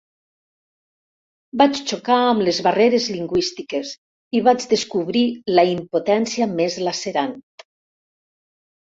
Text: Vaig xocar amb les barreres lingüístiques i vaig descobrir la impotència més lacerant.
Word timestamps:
Vaig 1.61 1.81
xocar 1.91 2.17
amb 2.31 2.45
les 2.47 2.63
barreres 2.69 3.11
lingüístiques 3.17 3.93
i 4.39 4.43
vaig 4.49 4.69
descobrir 4.75 5.25
la 5.61 5.69
impotència 5.77 6.53
més 6.59 6.83
lacerant. 6.91 7.43